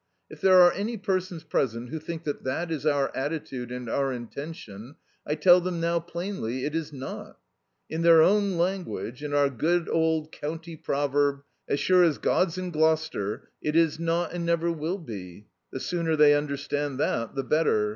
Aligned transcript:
If 0.31 0.41
there 0.41 0.59
are 0.61 0.71
any 0.71 0.97
persons 0.97 1.43
present 1.43 1.91
who 1.91 1.99
think 1.99 2.23
that 2.23 2.43
that 2.43 2.71
is 2.71 2.87
our 2.87 3.15
attitude 3.15 3.71
and 3.71 3.87
our 3.87 4.11
intention, 4.11 4.95
I 5.27 5.35
tell 5.35 5.61
them 5.61 5.79
now 5.79 5.99
plainly 5.99 6.65
it 6.65 6.73
is 6.73 6.91
not. 6.91 7.37
In 7.87 8.01
their 8.01 8.23
own 8.23 8.57
language, 8.57 9.23
in 9.23 9.31
our 9.35 9.51
good 9.51 9.87
old 9.87 10.31
county 10.31 10.75
proverb: 10.75 11.43
'As 11.69 11.79
sure 11.79 12.03
as 12.03 12.17
God's 12.17 12.57
in 12.57 12.71
Gloucester,' 12.71 13.49
it 13.61 13.75
is 13.75 13.99
not 13.99 14.33
and 14.33 14.43
never 14.43 14.71
will 14.71 14.97
be. 14.97 15.45
The 15.71 15.79
sooner 15.79 16.15
they 16.15 16.33
understand 16.33 16.99
that 16.99 17.35
the 17.35 17.43
better. 17.43 17.89